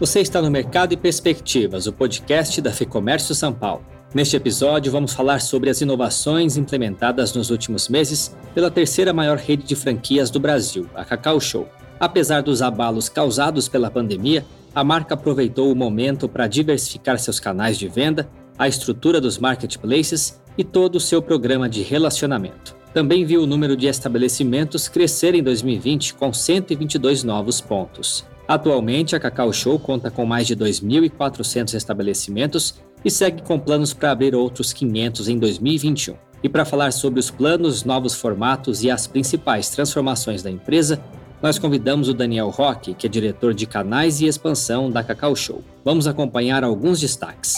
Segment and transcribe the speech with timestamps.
[0.00, 3.84] Você está no Mercado e Perspectivas, o podcast da FEComércio São Paulo.
[4.14, 9.62] Neste episódio, vamos falar sobre as inovações implementadas nos últimos meses pela terceira maior rede
[9.62, 11.68] de franquias do Brasil, a Cacau Show.
[12.00, 14.42] Apesar dos abalos causados pela pandemia,
[14.74, 18.26] a marca aproveitou o momento para diversificar seus canais de venda,
[18.56, 22.74] a estrutura dos marketplaces e todo o seu programa de relacionamento.
[22.94, 28.24] Também viu o número de estabelecimentos crescer em 2020 com 122 novos pontos.
[28.50, 34.10] Atualmente, a Cacau Show conta com mais de 2.400 estabelecimentos e segue com planos para
[34.10, 36.16] abrir outros 500 em 2021.
[36.42, 41.00] E para falar sobre os planos, novos formatos e as principais transformações da empresa,
[41.40, 45.62] nós convidamos o Daniel Roque, que é diretor de canais e expansão da Cacau Show.
[45.84, 47.54] Vamos acompanhar alguns destaques.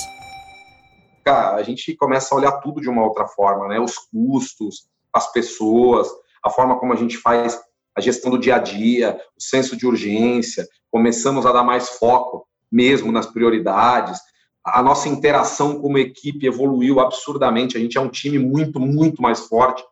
[1.25, 3.81] Cara, a gente começa a olhar tudo de uma outra forma, né?
[3.81, 6.07] Os custos, as pessoas,
[6.45, 7.59] a forma como a gente faz
[7.97, 12.47] a gestão do dia a dia, o senso de urgência, começamos a dar mais foco
[12.71, 14.21] mesmo nas prioridades.
[14.65, 19.41] A nossa interação como equipe evoluiu absurdamente, a gente é um time muito, muito mais
[19.41, 19.83] forte.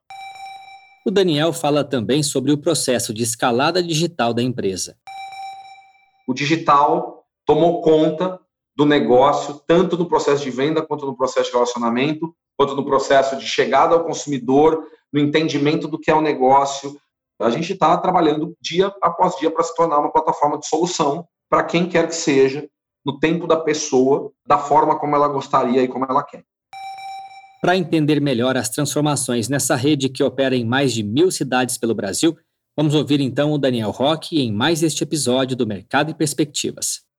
[1.04, 4.96] O Daniel fala também sobre o processo de escalada digital da empresa.
[6.28, 8.38] O digital tomou conta
[8.76, 13.36] do negócio, tanto no processo de venda, quanto no processo de relacionamento, quanto no processo
[13.36, 16.96] de chegada ao consumidor, no entendimento do que é o negócio,
[17.40, 21.64] a gente está trabalhando dia após dia para se tornar uma plataforma de solução para
[21.64, 22.68] quem quer que seja,
[23.04, 26.44] no tempo da pessoa, da forma como ela gostaria e como ela quer.
[27.60, 31.94] Para entender melhor as transformações nessa rede que opera em mais de mil cidades pelo
[31.94, 32.36] Brasil,
[32.76, 37.09] vamos ouvir então o Daniel Roque em mais este episódio do Mercado e Perspectivas.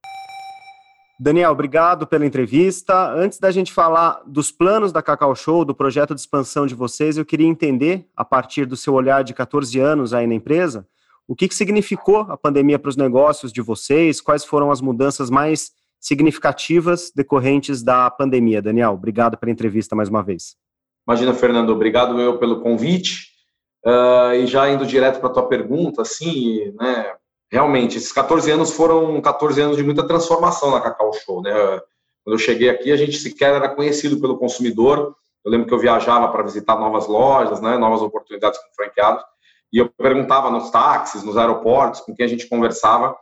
[1.24, 3.14] Daniel, obrigado pela entrevista.
[3.14, 7.16] Antes da gente falar dos planos da Cacau Show, do projeto de expansão de vocês,
[7.16, 10.84] eu queria entender, a partir do seu olhar de 14 anos aí na empresa,
[11.28, 15.30] o que, que significou a pandemia para os negócios de vocês, quais foram as mudanças
[15.30, 15.70] mais
[16.00, 18.60] significativas decorrentes da pandemia.
[18.60, 20.56] Daniel, obrigado pela entrevista mais uma vez.
[21.08, 23.30] Imagina, Fernando, obrigado eu pelo convite.
[23.86, 27.14] Uh, e já indo direto para a tua pergunta, assim, né,
[27.52, 31.52] realmente, esses 14 anos foram 14 anos de muita transformação na Cacau Show, né?
[32.24, 35.16] Quando eu cheguei aqui, a gente sequer era conhecido pelo consumidor.
[35.44, 39.24] Eu lembro que eu viajava para visitar novas lojas, né, novas oportunidades com franqueados,
[39.74, 43.16] e eu perguntava nos táxis, nos aeroportos, com quem a gente conversava,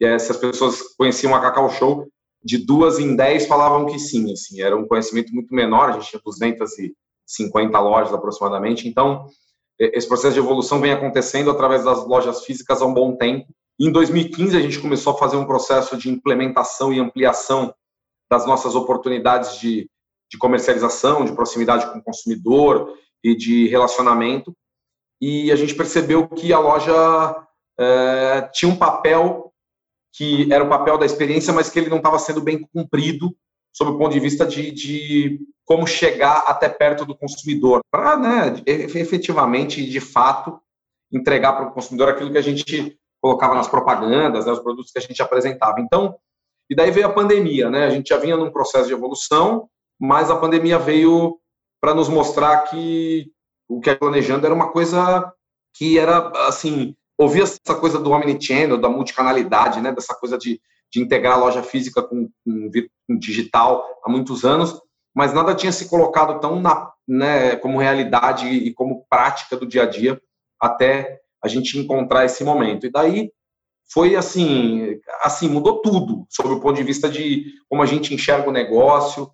[0.00, 2.08] e se as pessoas conheciam a Cacau Show,
[2.42, 6.08] de duas em dez falavam que sim, assim, era um conhecimento muito menor, a gente
[6.08, 9.26] tinha 250 lojas aproximadamente, então
[9.78, 13.46] esse processo de evolução vem acontecendo através das lojas físicas há um bom tempo,
[13.78, 17.74] em 2015, a gente começou a fazer um processo de implementação e ampliação
[18.30, 19.88] das nossas oportunidades de,
[20.30, 24.56] de comercialização, de proximidade com o consumidor e de relacionamento.
[25.20, 27.46] E a gente percebeu que a loja
[27.78, 29.52] é, tinha um papel
[30.14, 33.36] que era o papel da experiência, mas que ele não estava sendo bem cumprido
[33.70, 38.62] sob o ponto de vista de, de como chegar até perto do consumidor, para né,
[38.66, 40.58] efetivamente, de fato,
[41.12, 44.98] entregar para o consumidor aquilo que a gente colocava nas propagandas, né, os produtos que
[44.98, 45.80] a gente apresentava.
[45.80, 46.14] Então,
[46.70, 47.84] e daí veio a pandemia, né?
[47.84, 51.36] A gente já vinha num processo de evolução, mas a pandemia veio
[51.80, 53.26] para nos mostrar que
[53.68, 55.32] o que é planejando era uma coisa
[55.74, 60.60] que era assim, ouvia essa coisa do omnichannel, da multicanalidade, né, dessa coisa de,
[60.92, 62.70] de integrar a loja física com, com,
[63.08, 64.80] com digital há muitos anos,
[65.14, 69.82] mas nada tinha se colocado tão na, né, como realidade e como prática do dia
[69.82, 70.20] a dia
[70.60, 72.86] até a gente encontrar esse momento.
[72.86, 73.30] E daí
[73.92, 78.48] foi assim, assim mudou tudo sob o ponto de vista de como a gente enxerga
[78.48, 79.30] o negócio.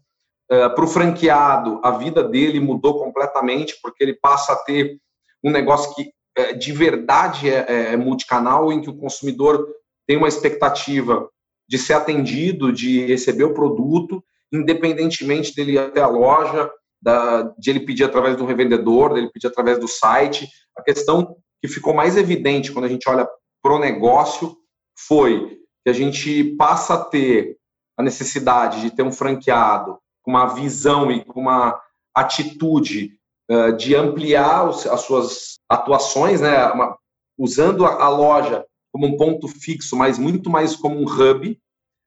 [0.51, 4.99] Uh, Para o franqueado, a vida dele mudou completamente porque ele passa a ter
[5.43, 9.67] um negócio que uh, de verdade é, é, é multicanal, em que o consumidor
[10.07, 11.29] tem uma expectativa
[11.67, 16.71] de ser atendido, de receber o produto, independentemente dele ir até a loja,
[17.01, 20.47] da, de ele pedir através do revendedor, dele pedir através do site.
[20.77, 23.27] A questão que ficou mais evidente quando a gente olha
[23.63, 24.57] para o negócio
[24.99, 27.57] foi que a gente passa a ter
[27.97, 31.81] a necessidade de ter um franqueado com uma visão e com uma
[32.15, 33.17] atitude
[33.51, 36.97] uh, de ampliar os, as suas atuações, né, uma,
[37.39, 41.59] usando a, a, loja como um ponto fixo, mas muito mais como um hub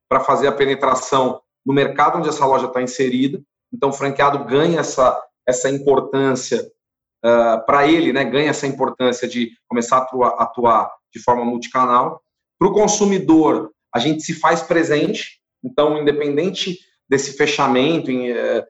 [0.09, 3.41] para fazer a penetração no mercado onde essa loja está inserida.
[3.73, 6.71] Então, o franqueado ganha essa, essa importância
[7.27, 12.21] ah, para ele, né, ganha essa importância de começar a atuar, atuar de forma multicanal.
[12.59, 16.77] Para o consumidor, a gente se faz presente, então, independente
[17.09, 18.63] desse fechamento, em, uh,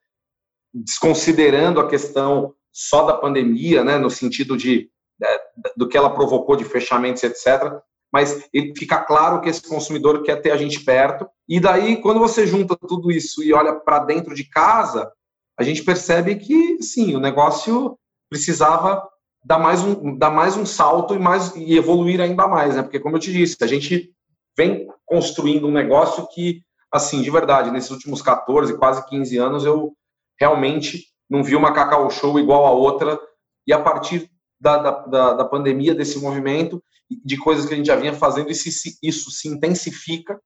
[0.73, 6.55] desconsiderando a questão só da pandemia, né, no sentido de, de, do que ela provocou
[6.55, 7.73] de fechamentos, etc.,
[8.13, 11.27] mas ele fica claro que esse consumidor quer ter a gente perto.
[11.49, 15.11] E daí, quando você junta tudo isso e olha para dentro de casa,
[15.59, 17.97] a gente percebe que, sim, o negócio
[18.35, 19.01] precisava
[19.41, 22.83] dar mais um, dar mais um salto e, mais, e evoluir ainda mais, né?
[22.83, 24.11] Porque, como eu te disse, a gente
[24.57, 26.61] vem construindo um negócio que,
[26.91, 29.93] assim, de verdade, nesses últimos 14, quase 15 anos, eu
[30.37, 33.17] realmente não vi uma Cacau Show igual a outra.
[33.65, 34.29] E a partir
[34.59, 38.67] da, da, da pandemia, desse movimento, de coisas que a gente já vinha fazendo, isso,
[39.01, 40.39] isso se intensifica,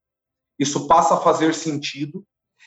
[0.59, 2.24] isso passa a fazer sentido.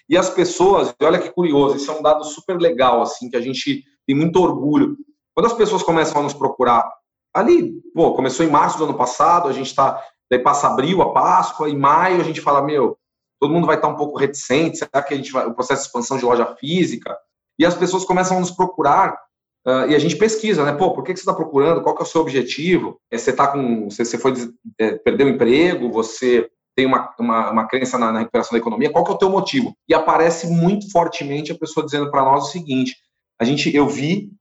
[0.09, 3.41] E as pessoas, olha que curioso, isso é um dado super legal, assim, que a
[3.41, 4.97] gente tem muito orgulho.
[5.35, 6.91] Quando as pessoas começam a nos procurar,
[7.35, 11.13] ali, pô, começou em março do ano passado, a gente está, daí passa abril, a
[11.13, 12.99] Páscoa, em maio a gente fala, meu,
[13.41, 15.87] todo mundo vai estar um pouco reticente, será que a gente vai, o processo de
[15.89, 17.17] expansão de loja física?
[17.59, 19.17] E as pessoas começam a nos procurar
[19.67, 20.73] Uh, e a gente pesquisa, né?
[20.73, 21.83] Pô, por que, que você está procurando?
[21.83, 23.01] Qual que é o seu objetivo?
[23.09, 24.35] É, você tá com, você, você foi
[24.77, 25.89] é, perdeu o emprego?
[25.93, 28.91] Você tem uma, uma, uma crença na, na, recuperação da economia?
[28.91, 29.73] Qual que é o teu motivo?
[29.89, 32.97] E aparece muito fortemente a pessoa dizendo para nós o seguinte:
[33.41, 34.33] a gente, eu vi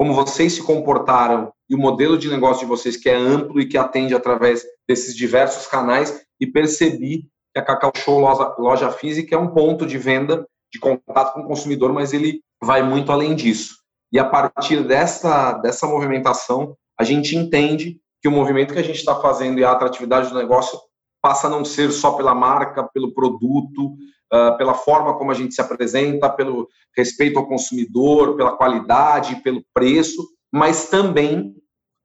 [0.00, 3.68] como vocês se comportaram e o modelo de negócio de vocês que é amplo e
[3.68, 9.34] que atende através desses diversos canais e percebi que a Cacau Show loja, loja física
[9.34, 13.34] é um ponto de venda, de contato com o consumidor, mas ele vai muito além
[13.34, 13.74] disso.
[14.10, 19.00] E a partir dessa, dessa movimentação, a gente entende que o movimento que a gente
[19.00, 20.80] está fazendo e a atratividade do negócio
[21.22, 23.98] passa a não ser só pela marca, pelo produto,
[24.32, 29.64] uh, pela forma como a gente se apresenta, pelo respeito ao consumidor, pela qualidade, pelo
[29.74, 31.54] preço, mas também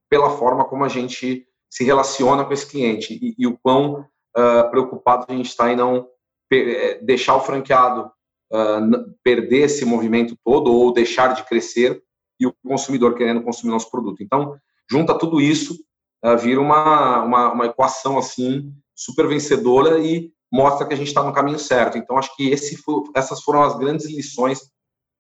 [0.10, 4.06] pela forma como a gente se relaciona com esse cliente e, e o quão
[4.38, 6.08] uh, preocupado a gente está em não
[6.52, 8.12] eh, deixar o franqueado
[8.54, 12.02] uh, perder esse movimento todo ou deixar de crescer
[12.40, 14.22] e o consumidor querendo consumir nosso produto.
[14.22, 14.56] Então,
[14.90, 15.74] junta tudo isso,
[16.24, 21.24] uh, vira uma, uma, uma, equação assim super vencedora e mostra que a gente está
[21.24, 21.98] no caminho certo.
[21.98, 22.78] Então, acho que esse,
[23.16, 24.62] essas foram as grandes lições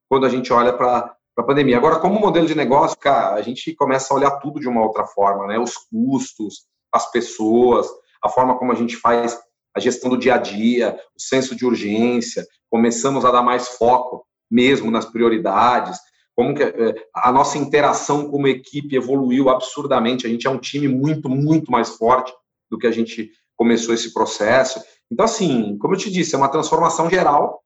[0.09, 1.77] quando a gente olha para a pandemia.
[1.77, 5.05] Agora, como modelo de negócio, cara, a gente começa a olhar tudo de uma outra
[5.05, 5.59] forma, né?
[5.59, 7.87] Os custos, as pessoas,
[8.23, 9.37] a forma como a gente faz
[9.75, 14.25] a gestão do dia a dia, o senso de urgência, começamos a dar mais foco
[14.49, 15.99] mesmo nas prioridades,
[16.35, 20.87] como que eh, a nossa interação como equipe evoluiu absurdamente, a gente é um time
[20.87, 22.33] muito, muito mais forte
[22.69, 24.81] do que a gente começou esse processo.
[25.11, 27.61] Então, assim, como eu te disse, é uma transformação geral,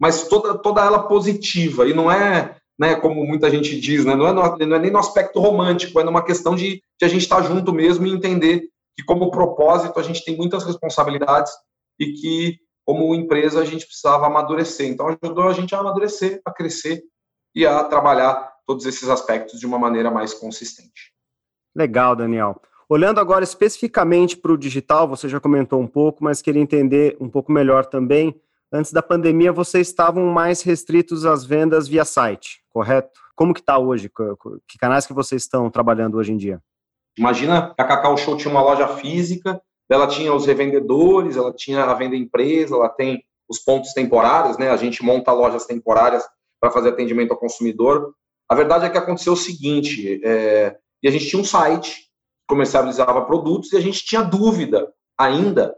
[0.00, 4.26] mas toda, toda ela positiva, e não é, né, como muita gente diz, né, não,
[4.26, 7.22] é no, não é nem no aspecto romântico, é numa questão de, de a gente
[7.22, 8.62] estar junto mesmo e entender
[8.96, 11.52] que como propósito a gente tem muitas responsabilidades
[11.98, 14.86] e que como empresa a gente precisava amadurecer.
[14.88, 17.02] Então ajudou a gente a amadurecer, a crescer
[17.54, 21.12] e a trabalhar todos esses aspectos de uma maneira mais consistente.
[21.74, 22.60] Legal, Daniel.
[22.88, 27.28] Olhando agora especificamente para o digital, você já comentou um pouco, mas queria entender um
[27.28, 28.38] pouco melhor também.
[28.72, 33.20] Antes da pandemia, vocês estavam mais restritos às vendas via site, correto?
[33.34, 34.10] Como que está hoje?
[34.68, 36.60] Que canais que vocês estão trabalhando hoje em dia?
[37.16, 41.94] Imagina a Cacau Show tinha uma loja física, ela tinha os revendedores, ela tinha a
[41.94, 44.70] venda empresa, ela tem os pontos temporários, né?
[44.70, 46.24] A gente monta lojas temporárias
[46.60, 48.12] para fazer atendimento ao consumidor.
[48.48, 52.03] A verdade é que aconteceu o seguinte, é, e a gente tinha um site
[52.46, 55.74] comercializava produtos e a gente tinha dúvida ainda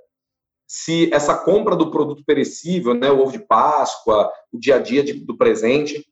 [0.67, 5.03] se essa compra do produto perecível, né, o ovo de Páscoa, o dia a dia
[5.03, 6.05] de, do presente,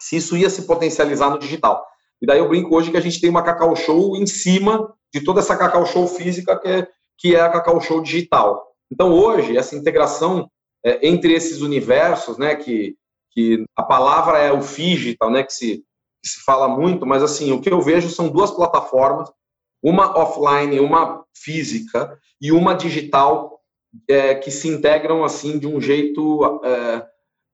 [0.00, 1.84] se isso ia se potencializar no digital.
[2.20, 5.22] E daí eu brinco hoje que a gente tem uma Cacau Show em cima de
[5.22, 8.66] toda essa Cacau Show física que é, que é a Cacau Show digital.
[8.90, 10.50] Então hoje, essa integração
[10.84, 12.96] é, entre esses universos, né, que,
[13.32, 15.84] que a palavra é o digital, né, que se,
[16.22, 19.30] que se fala muito, mas assim, o que eu vejo são duas plataformas,
[19.82, 23.60] uma offline, uma física e uma digital
[24.08, 27.06] é, que se integram assim de um jeito é,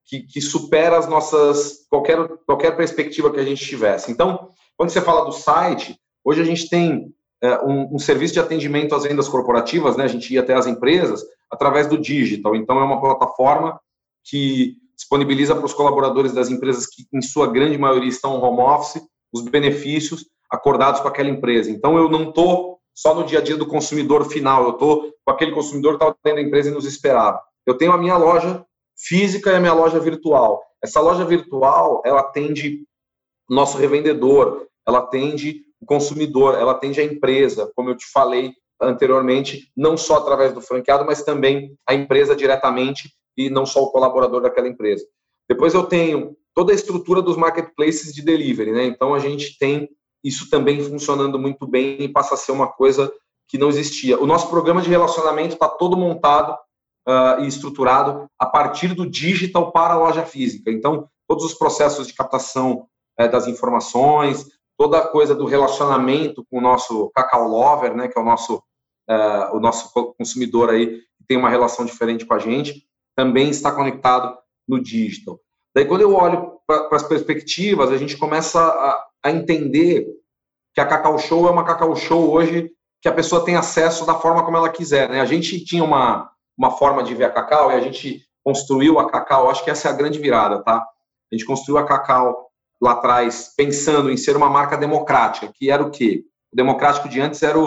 [0.07, 4.11] que, que, supera as nossas qualquer qualquer perspectiva que a gente tivesse.
[4.11, 8.41] Então, quando você fala do site, hoje a gente tem é, um, um, serviço de
[8.41, 10.05] atendimento às vendas corporativas, né?
[10.05, 12.57] A gente ia até as empresas através do digital.
[12.57, 13.79] Então, é uma plataforma
[14.25, 19.03] que disponibiliza para os colaboradores das empresas que, em sua grande maioria, estão home office,
[19.33, 21.71] os benefícios acordados com aquela empresa.
[21.71, 25.33] Então, eu não estou só no dia a dia do consumidor final, eu estou com
[25.33, 27.41] aquele consumidor que está dentro da empresa e nos esperava.
[27.67, 28.65] Eu tenho a minha loja
[28.97, 30.63] física e a minha loja virtual.
[30.83, 32.85] Essa loja virtual, ela atende
[33.51, 39.71] nosso revendedor, ela atende o consumidor, ela atende a empresa, como eu te falei anteriormente,
[39.77, 44.41] não só através do franqueado, mas também a empresa diretamente e não só o colaborador
[44.41, 45.05] daquela empresa.
[45.49, 48.85] Depois eu tenho toda a estrutura dos marketplaces de delivery, né?
[48.85, 49.89] Então a gente tem
[50.25, 53.13] isso também funcionando muito bem e passa a ser uma coisa
[53.47, 54.19] que não existia.
[54.19, 56.57] O nosso programa de relacionamento está todo montado
[57.07, 60.71] uh, e estruturado a partir do digital para a loja física.
[60.71, 62.87] Então, todos os processos de captação
[63.21, 64.47] uh, das informações,
[64.79, 68.57] toda a coisa do relacionamento com o nosso Cacau Lover, né, que é o nosso,
[68.57, 73.71] uh, o nosso consumidor aí, que tem uma relação diferente com a gente, também está
[73.71, 75.39] conectado no digital.
[75.75, 80.07] Daí, quando eu olho para as perspectivas, a gente começa a, a entender
[80.73, 82.71] que a Cacau Show é uma Cacau Show hoje
[83.03, 85.09] que a pessoa tem acesso da forma como ela quiser.
[85.09, 85.21] Né?
[85.21, 89.11] A gente tinha uma, uma forma de ver a Cacau e a gente construiu a
[89.11, 90.77] Cacau, acho que essa é a grande virada, tá?
[90.77, 92.49] A gente construiu a Cacau
[92.81, 96.25] lá atrás pensando em ser uma marca democrática, que era o quê?
[96.53, 97.59] O democrático de antes era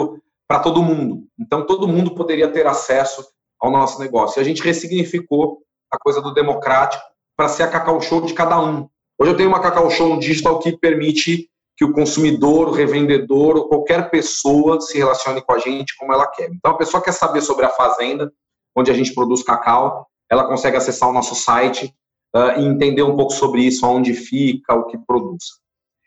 [0.46, 1.24] para todo mundo.
[1.38, 3.26] Então, todo mundo poderia ter acesso
[3.60, 4.38] ao nosso negócio.
[4.38, 5.58] E a gente ressignificou
[5.92, 7.02] a coisa do democrático
[7.38, 8.88] para ser a Cacau Show de cada um.
[9.16, 13.68] Hoje eu tenho uma Cacau Show digital que permite que o consumidor, o revendedor ou
[13.68, 16.50] qualquer pessoa se relacione com a gente como ela quer.
[16.52, 18.32] Então, a pessoa quer saber sobre a fazenda,
[18.76, 21.94] onde a gente produz cacau, ela consegue acessar o nosso site
[22.34, 25.44] uh, e entender um pouco sobre isso, onde fica, o que produz.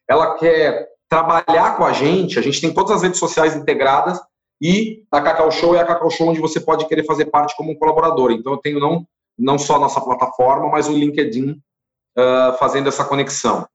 [0.10, 4.20] Ela quer trabalhar com a gente, a gente tem todas as redes sociais integradas
[4.62, 7.72] e a Cacau Show é a Cacau Show onde você pode querer fazer parte como
[7.72, 8.32] um colaborador.
[8.32, 9.08] Então, eu tenho não,
[9.38, 11.62] não só nossa plataforma, mas o LinkedIn
[12.18, 13.68] uh, fazendo essa conexão.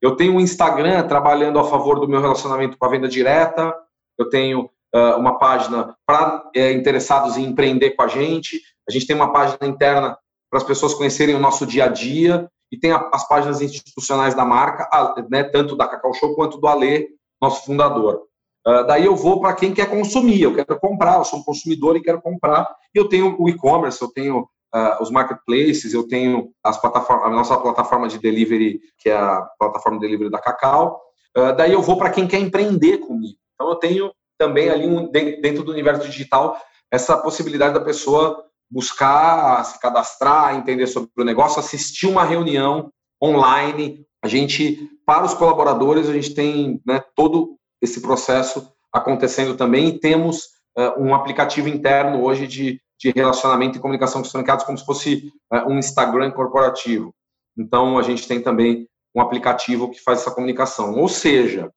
[0.00, 3.74] Eu tenho um Instagram trabalhando a favor do meu relacionamento com a venda direta.
[4.16, 8.60] Eu tenho uh, uma página para é, interessados em empreender com a gente.
[8.88, 10.16] A gente tem uma página interna
[10.50, 12.48] para as pessoas conhecerem o nosso dia a dia.
[12.70, 16.58] E tem a, as páginas institucionais da marca, a, né, tanto da Cacau Show quanto
[16.58, 17.08] do Alê,
[17.40, 18.22] nosso fundador.
[18.66, 21.96] Uh, daí eu vou para quem quer consumir, eu quero comprar, eu sou um consumidor
[21.96, 22.68] e quero comprar.
[22.94, 27.56] Eu tenho o e-commerce, eu tenho uh, os marketplaces, eu tenho as plataformas, a nossa
[27.56, 31.00] plataforma de delivery, que é a plataforma de delivery da Cacau.
[31.36, 33.38] Uh, daí eu vou para quem quer empreender comigo.
[33.54, 36.60] Então eu tenho também ali um, dentro do universo digital
[36.90, 42.90] essa possibilidade da pessoa buscar, se cadastrar, entender sobre o negócio, assistir uma reunião
[43.22, 44.06] online.
[44.22, 49.98] A gente, para os colaboradores, a gente tem né, todo esse processo acontecendo também e
[49.98, 50.44] temos
[50.76, 54.84] uh, um aplicativo interno hoje de de relacionamento e comunicação com os franqueados como se
[54.84, 57.14] fosse é, um Instagram corporativo.
[57.56, 60.94] Então, a gente tem também um aplicativo que faz essa comunicação.
[60.96, 61.72] Ou seja,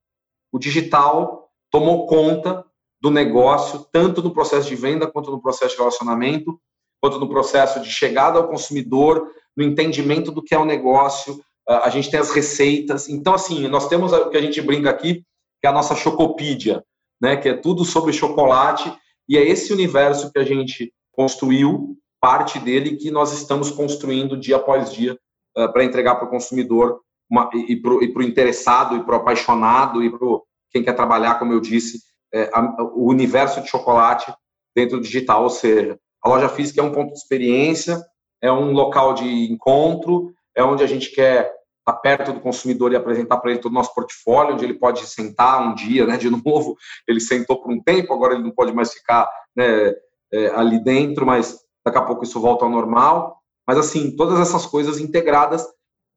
[0.51, 2.65] o digital tomou conta
[3.01, 6.59] do negócio, tanto no processo de venda, quanto no processo de relacionamento,
[7.01, 11.43] quanto no processo de chegada ao consumidor, no entendimento do que é o negócio.
[11.67, 13.09] A gente tem as receitas.
[13.09, 15.23] Então, assim, nós temos o que a gente brinca aqui,
[15.59, 16.83] que é a nossa Chocopídia,
[17.19, 17.37] né?
[17.37, 18.93] que é tudo sobre chocolate,
[19.27, 24.57] e é esse universo que a gente construiu parte dele que nós estamos construindo dia
[24.57, 25.17] após dia
[25.57, 30.03] uh, para entregar para o consumidor uma, e para o interessado e para o apaixonado
[30.03, 30.27] e para
[30.71, 31.99] quem quer trabalhar, como eu disse,
[32.33, 34.33] é, a, o universo de chocolate
[34.75, 35.43] dentro do digital.
[35.43, 38.01] Ou seja, a loja física é um ponto de experiência,
[38.41, 42.95] é um local de encontro, é onde a gente quer estar perto do consumidor e
[42.95, 46.29] apresentar para ele todo o nosso portfólio, onde ele pode sentar um dia, né, de
[46.43, 46.75] novo,
[47.07, 49.93] ele sentou por um tempo, agora ele não pode mais ficar né,
[50.33, 53.37] é, ali dentro, mas daqui a pouco isso volta ao normal.
[53.67, 55.65] Mas, assim, todas essas coisas integradas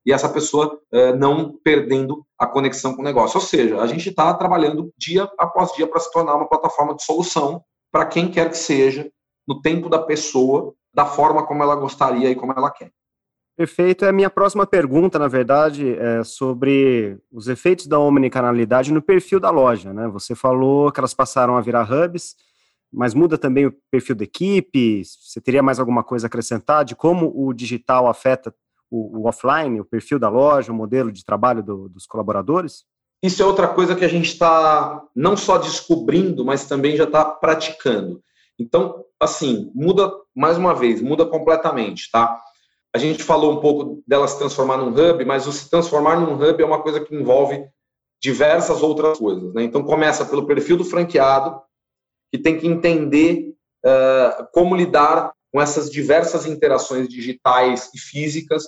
[0.06, 3.38] e essa pessoa é, não perdendo a conexão com o negócio.
[3.38, 7.02] Ou seja, a gente está trabalhando dia após dia para se tornar uma plataforma de
[7.02, 9.10] solução para quem quer que seja,
[9.46, 12.90] no tempo da pessoa, da forma como ela gostaria e como ela quer.
[13.56, 14.04] Perfeito.
[14.04, 19.38] É a minha próxima pergunta, na verdade, é sobre os efeitos da omnicanalidade no perfil
[19.38, 19.92] da loja.
[19.92, 20.08] Né?
[20.08, 22.34] Você falou que elas passaram a virar hubs,
[22.94, 25.02] mas muda também o perfil da equipe?
[25.04, 28.54] Você teria mais alguma coisa a acrescentar de como o digital afeta
[28.90, 32.84] o, o offline, o perfil da loja, o modelo de trabalho do, dos colaboradores?
[33.22, 37.24] Isso é outra coisa que a gente está não só descobrindo, mas também já está
[37.24, 38.22] praticando.
[38.58, 42.40] Então, assim, muda mais uma vez, muda completamente, tá?
[42.94, 46.34] A gente falou um pouco dela se transformar num hub, mas o se transformar num
[46.34, 47.64] hub é uma coisa que envolve
[48.22, 49.64] diversas outras coisas, né?
[49.64, 51.60] Então começa pelo perfil do franqueado,
[52.34, 53.54] que tem que entender
[53.86, 58.64] uh, como lidar com essas diversas interações digitais e físicas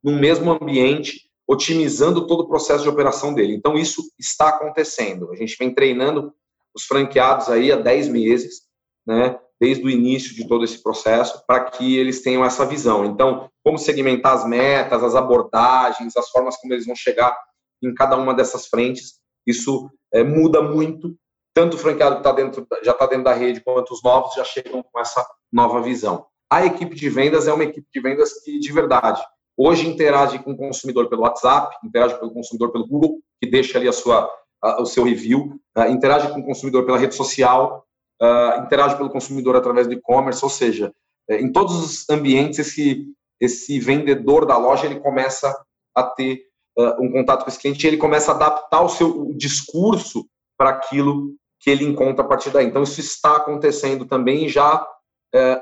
[0.00, 3.56] no mesmo ambiente, otimizando todo o processo de operação dele.
[3.56, 5.32] Então, isso está acontecendo.
[5.32, 6.32] A gente vem treinando
[6.72, 8.60] os franqueados aí há 10 meses,
[9.04, 13.04] né, desde o início de todo esse processo, para que eles tenham essa visão.
[13.04, 17.36] Então, como segmentar as metas, as abordagens, as formas como eles vão chegar
[17.82, 21.16] em cada uma dessas frentes, isso é, muda muito
[21.58, 24.44] tanto o franqueado que tá dentro, já está dentro da rede, quanto os novos já
[24.44, 26.24] chegam com essa nova visão.
[26.48, 29.20] A equipe de vendas é uma equipe de vendas que, de verdade,
[29.56, 33.76] hoje interage com o consumidor pelo WhatsApp, interage com o consumidor pelo Google, que deixa
[33.76, 34.30] ali a sua,
[34.62, 37.84] a, o seu review, uh, interage com o consumidor pela rede social,
[38.22, 40.94] uh, interage pelo consumidor através do e-commerce, ou seja,
[41.28, 43.04] é, em todos os ambientes esse,
[43.40, 45.60] esse vendedor da loja ele começa
[45.92, 46.40] a ter
[46.78, 50.24] uh, um contato com esse cliente ele começa a adaptar o seu discurso
[50.56, 52.66] para aquilo que ele encontra a partir daí.
[52.66, 54.86] Então, isso está acontecendo também já,
[55.34, 55.60] é,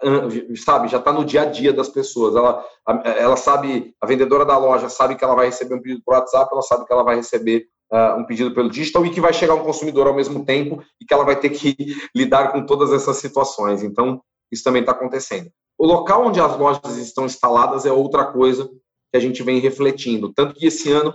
[0.56, 2.36] sabe, já está no dia a dia das pessoas.
[2.36, 2.64] Ela,
[3.04, 6.48] ela sabe, a vendedora da loja sabe que ela vai receber um pedido por WhatsApp,
[6.52, 9.54] ela sabe que ela vai receber uh, um pedido pelo digital e que vai chegar
[9.54, 11.74] um consumidor ao mesmo tempo e que ela vai ter que
[12.14, 13.82] lidar com todas essas situações.
[13.82, 14.20] Então,
[14.52, 15.50] isso também está acontecendo.
[15.78, 18.68] O local onde as lojas estão instaladas é outra coisa
[19.10, 20.32] que a gente vem refletindo.
[20.32, 21.14] Tanto que esse ano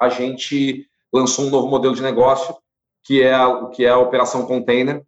[0.00, 2.54] a gente lançou um novo modelo de negócio
[3.04, 5.04] que é a, que é a operação container,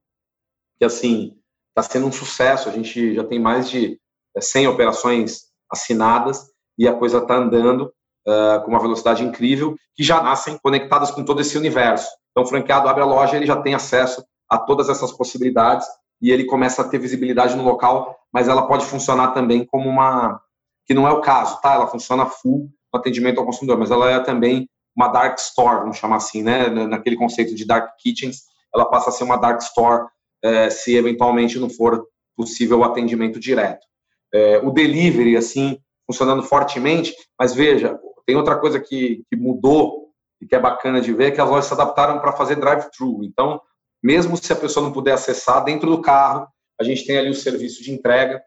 [0.79, 1.37] que assim
[1.69, 2.69] está sendo um sucesso.
[2.69, 3.99] A gente já tem mais de
[4.39, 7.93] 100 é, operações assinadas e a coisa está andando
[8.27, 12.09] uh, com uma velocidade incrível, que já nascem conectadas com todo esse universo.
[12.31, 15.87] Então, o franqueado abre a loja, ele já tem acesso a todas essas possibilidades
[16.21, 20.41] e ele começa a ter visibilidade no local, mas ela pode funcionar também como uma
[20.87, 21.75] que não é o caso, tá?
[21.75, 25.97] Ela funciona full no atendimento ao consumidor, mas ela é também uma dark store, vamos
[25.97, 26.69] chamar assim, né?
[26.69, 30.07] Naquele conceito de dark kitchens, ela passa a ser uma dark store
[30.43, 33.87] é, se eventualmente não for possível o atendimento direto.
[34.33, 40.11] É, o delivery, assim, funcionando fortemente, mas veja, tem outra coisa que, que mudou
[40.41, 43.25] e que é bacana de ver, é que as lojas se adaptaram para fazer drive-thru.
[43.25, 43.61] Então,
[44.03, 46.47] mesmo se a pessoa não puder acessar, dentro do carro,
[46.79, 48.43] a gente tem ali o serviço de entrega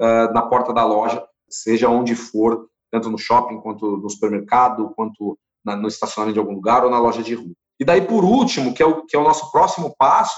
[0.00, 5.38] uh, na porta da loja, seja onde for, tanto no shopping, quanto no supermercado, quanto
[5.64, 7.52] na, no estacionamento de algum lugar ou na loja de rua.
[7.80, 10.36] E daí, por último, que é o, que é o nosso próximo passo,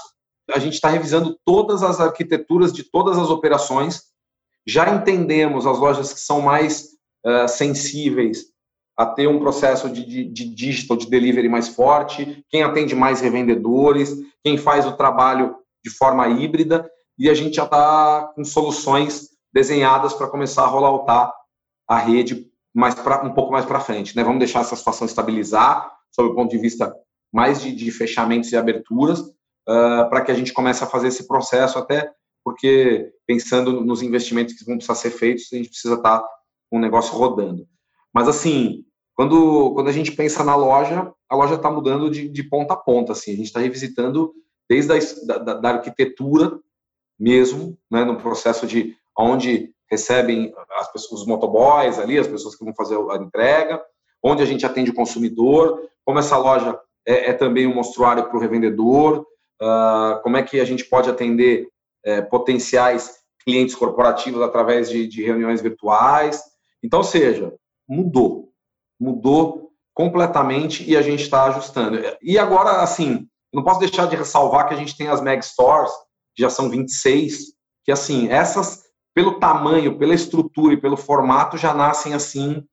[0.53, 4.03] a gente está revisando todas as arquiteturas de todas as operações.
[4.67, 6.89] Já entendemos as lojas que são mais
[7.25, 8.45] uh, sensíveis
[8.97, 13.19] a ter um processo de, de, de digital, de delivery mais forte, quem atende mais
[13.19, 19.29] revendedores, quem faz o trabalho de forma híbrida, e a gente já está com soluções
[19.53, 21.31] desenhadas para começar a rolar
[21.87, 24.15] a rede mais pra, um pouco mais para frente.
[24.15, 24.23] Né?
[24.23, 26.93] Vamos deixar essa situação estabilizar, sob o ponto de vista
[27.33, 31.25] mais de, de fechamentos e aberturas, uh, para que a gente comece a fazer esse
[31.25, 32.11] processo, até
[32.43, 36.29] porque, pensando nos investimentos que vão precisar ser feitos, a gente precisa estar tá
[36.69, 37.65] com o negócio rodando.
[38.13, 38.85] Mas, assim,
[39.15, 42.77] quando, quando a gente pensa na loja, a loja está mudando de, de, ponta a
[42.77, 43.13] ponta.
[43.13, 44.33] Assim, a gente está revisitando
[44.69, 46.59] desde a da, da arquitetura
[47.17, 52.63] mesmo, né, no processo de onde recebem as pessoas, os motoboys ali, as pessoas que
[52.63, 53.81] vão fazer a entrega,
[54.23, 58.35] onde a gente atende o consumidor, como essa loja é, é também um mostruário para
[58.35, 59.25] o revendedor,
[59.61, 61.67] uh, como é que a gente pode atender
[62.03, 66.41] é, potenciais clientes corporativos através de, de reuniões virtuais.
[66.83, 67.53] Então, seja,
[67.87, 68.51] mudou,
[68.99, 71.99] mudou completamente e a gente está ajustando.
[72.21, 75.91] E agora, assim, não posso deixar de ressalvar que a gente tem as Meg Stores,
[76.35, 78.83] que já são 26, que assim, essas
[79.15, 82.63] pelo tamanho, pela estrutura e pelo formato, já nascem assim,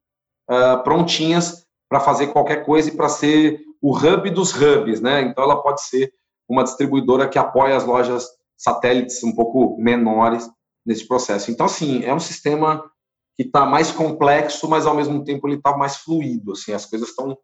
[0.51, 5.23] uh, prontinhas para fazer qualquer coisa e para ser o hub dos hubs, né?
[5.23, 6.13] Então, ela pode ser
[6.49, 8.29] uma distribuidora que apoia as lojas
[8.59, 10.51] satélites um pouco menores
[10.85, 11.51] nesse processo.
[11.51, 12.91] Então, assim, é um sistema
[13.37, 16.53] que está mais complexo, mas ao mesmo tempo ele está mais fluido.
[16.53, 17.39] Assim, as coisas estão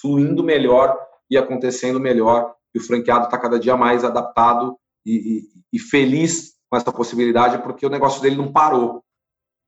[0.00, 0.96] fluindo melhor
[1.28, 2.54] e acontecendo melhor.
[2.72, 7.58] E o franqueado está cada dia mais adaptado e, e, e feliz com essa possibilidade,
[7.58, 9.00] porque o negócio dele não parou.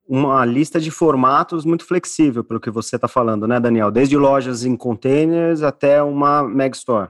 [0.07, 3.91] Uma lista de formatos muito flexível, pelo que você está falando, né, Daniel?
[3.91, 7.09] Desde lojas em containers até uma Megstore.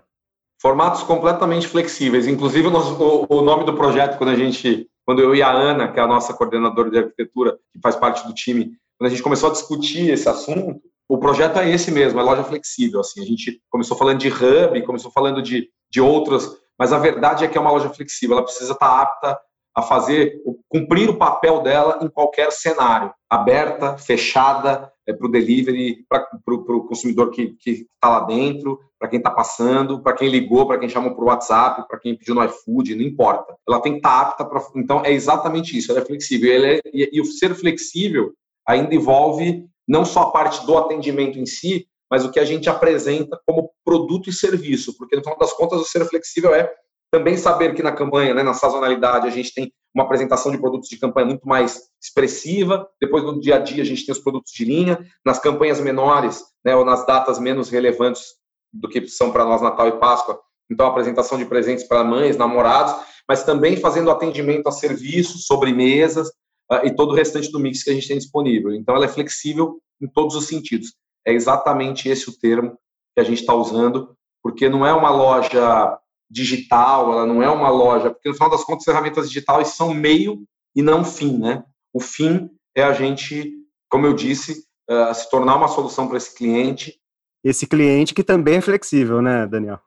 [0.60, 2.28] Formatos completamente flexíveis.
[2.28, 6.00] Inclusive, o, o, nome do projeto, quando a gente, quando eu e a Ana, que
[6.00, 9.50] é a nossa coordenadora de arquitetura, que faz parte do time, quando a gente começou
[9.50, 13.00] a discutir esse assunto, o projeto é esse mesmo, é loja flexível.
[13.00, 17.46] Assim, a gente começou falando de hub, começou falando de, de outras, mas a verdade
[17.46, 18.38] é que é uma loja flexível.
[18.38, 19.40] Ela precisa estar tá apta
[19.78, 26.04] a fazer, cumprir o papel dela em qualquer cenário, aberta, fechada, é, para o delivery,
[26.10, 30.80] para o consumidor que está lá dentro, para quem está passando, para quem ligou, para
[30.80, 33.56] quem chamou por WhatsApp, para quem pediu no iFood, não importa.
[33.70, 34.60] Ela tem que estar tá apta para.
[34.76, 36.66] Então, é exatamente isso, ela é flexível.
[36.66, 38.34] É, e, e o ser flexível
[38.68, 42.68] ainda envolve não só a parte do atendimento em si, mas o que a gente
[42.68, 46.68] apresenta como produto e serviço, porque no final das contas o ser flexível é
[47.12, 50.90] também saber que na campanha, né, na sazonalidade, a gente tem uma apresentação de produtos
[50.90, 52.88] de campanha muito mais expressiva.
[53.02, 55.00] Depois, no dia a dia, a gente tem os produtos de linha.
[55.26, 58.24] Nas campanhas menores, né, ou nas datas menos relevantes
[58.72, 60.40] do que são para nós Natal e Páscoa,
[60.70, 62.94] então apresentação de presentes para mães, namorados,
[63.28, 66.28] mas também fazendo atendimento a serviços, sobremesas
[66.72, 68.74] uh, e todo o restante do mix que a gente tem disponível.
[68.74, 70.94] Então, ela é flexível em todos os sentidos.
[71.26, 72.78] É exatamente esse o termo
[73.16, 75.98] que a gente está usando, porque não é uma loja
[76.30, 80.44] digital, ela não é uma loja, porque no final das contas, ferramentas digitais são meio
[80.76, 81.64] e não fim, né?
[81.94, 83.54] O fim é a gente,
[83.90, 87.00] como eu disse, uh, se tornar uma solução para esse cliente.
[87.44, 89.80] Esse cliente que também é flexível, né, Daniel?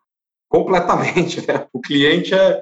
[0.48, 1.66] Completamente, né?
[1.72, 2.60] O cliente é,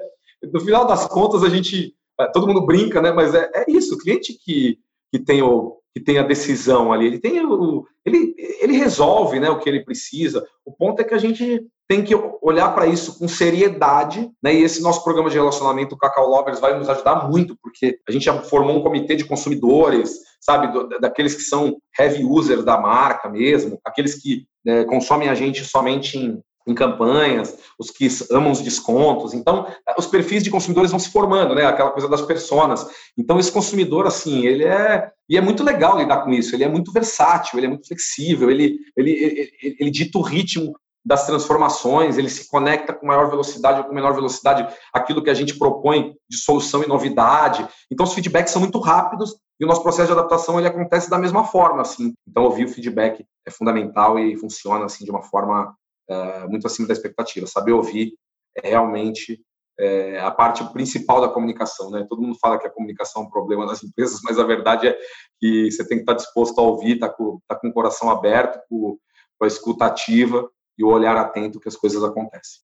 [0.53, 3.11] no final das contas, a gente, eh, todo mundo brinca, né?
[3.11, 4.77] Mas é, é isso, o cliente que,
[5.11, 9.49] que tem o que tem a decisão ali, ele tem o, ele, ele resolve, né,
[9.49, 10.45] o que ele precisa.
[10.63, 14.53] O ponto é que a gente tem que olhar para isso com seriedade, né?
[14.53, 18.25] E esse nosso programa de relacionamento, Cacau Lovers, vai nos ajudar muito, porque a gente
[18.25, 20.71] já formou um comitê de consumidores, sabe,
[21.01, 26.15] daqueles que são heavy users da marca mesmo, aqueles que né, consomem a gente somente
[26.15, 29.33] em, em campanhas, os que amam os descontos.
[29.33, 29.65] Então,
[29.97, 31.65] os perfis de consumidores vão se formando, né?
[31.65, 32.85] Aquela coisa das personas.
[33.17, 35.09] Então, esse consumidor, assim, ele é.
[35.27, 36.55] E é muito legal lidar com isso.
[36.55, 40.75] Ele é muito versátil, ele é muito flexível, ele, ele, ele, ele dita o ritmo
[41.05, 45.33] das transformações, ele se conecta com maior velocidade ou com menor velocidade aquilo que a
[45.33, 47.67] gente propõe de solução e novidade.
[47.91, 51.17] Então os feedbacks são muito rápidos e o nosso processo de adaptação ele acontece da
[51.17, 52.13] mesma forma, assim.
[52.27, 55.73] Então ouvir o feedback é fundamental e funciona assim de uma forma
[56.09, 57.47] é, muito acima da expectativa.
[57.47, 58.13] Saber ouvir
[58.61, 59.41] é realmente
[59.79, 62.05] é, a parte principal da comunicação, né?
[62.09, 64.97] Todo mundo fala que a comunicação é um problema das empresas, mas a verdade é
[65.39, 68.09] que você tem que estar disposto a ouvir, estar tá com, tá com o coração
[68.09, 68.97] aberto, com,
[69.37, 72.61] com a escuta ativa e o olhar atento que as coisas acontecem.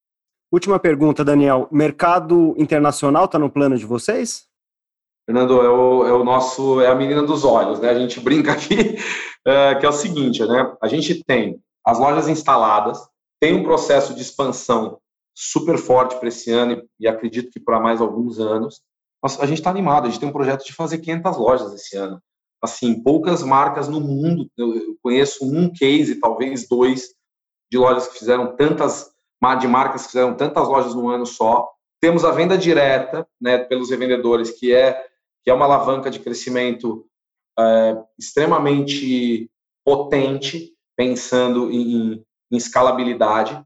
[0.52, 1.68] Última pergunta, Daniel.
[1.70, 4.48] Mercado internacional está no plano de vocês?
[5.26, 7.90] Fernando, é o, é o, nosso, é a menina dos olhos, né?
[7.90, 8.98] A gente brinca aqui,
[9.46, 10.74] é, que é o seguinte, né?
[10.82, 13.00] A gente tem as lojas instaladas,
[13.40, 15.00] tem um processo de expansão
[15.36, 18.82] super forte para esse ano e, e, acredito que para mais alguns anos.
[19.24, 22.22] A gente está animado, a gente tem um projeto de fazer 500 lojas esse ano.
[22.62, 27.16] Assim, poucas marcas no mundo, eu, eu conheço um case, talvez dois,
[27.72, 29.12] de lojas que fizeram tantas,
[29.60, 31.70] de marcas que fizeram tantas lojas no ano só.
[32.02, 35.06] Temos a venda direta, né, pelos revendedores, que é,
[35.44, 37.06] que é uma alavanca de crescimento
[37.58, 39.50] é, extremamente
[39.84, 43.62] potente, pensando em, em escalabilidade.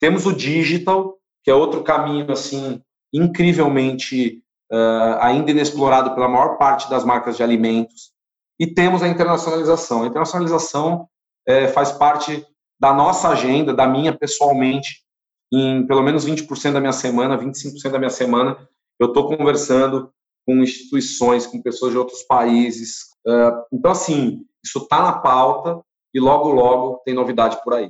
[0.00, 6.88] Temos o digital, que é outro caminho assim incrivelmente uh, ainda inexplorado pela maior parte
[6.88, 8.12] das marcas de alimentos.
[8.58, 10.02] E temos a internacionalização.
[10.02, 11.08] A internacionalização
[11.46, 12.46] é, faz parte
[12.82, 15.04] da nossa agenda, da minha pessoalmente,
[15.52, 18.58] em pelo menos 20% da minha semana, 25% da minha semana,
[18.98, 20.10] eu estou conversando
[20.44, 23.04] com instituições, com pessoas de outros países.
[23.72, 25.80] Então, assim, isso está na pauta
[26.12, 27.88] e logo, logo tem novidade por aí.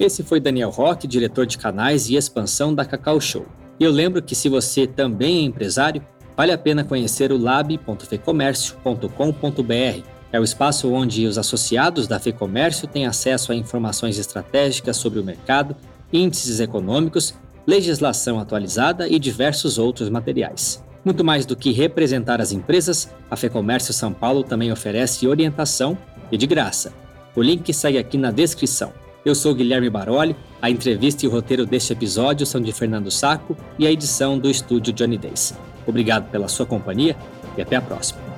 [0.00, 3.44] Esse foi Daniel Roque, diretor de canais e expansão da Cacau Show.
[3.78, 6.02] E eu lembro que se você também é empresário,
[6.34, 13.06] vale a pena conhecer o lab.fecomércio.com.br é o espaço onde os associados da FEComércio têm
[13.06, 15.76] acesso a informações estratégicas sobre o mercado,
[16.12, 17.32] índices econômicos,
[17.64, 20.82] legislação atualizada e diversos outros materiais.
[21.04, 25.96] Muito mais do que representar as empresas, a FEComércio São Paulo também oferece orientação
[26.32, 26.92] e de graça.
[27.36, 28.92] O link segue aqui na descrição.
[29.24, 33.56] Eu sou Guilherme Baroli, a entrevista e o roteiro deste episódio são de Fernando Saco
[33.78, 35.54] e a edição do estúdio Johnny Days.
[35.86, 37.16] Obrigado pela sua companhia
[37.56, 38.33] e até a próxima.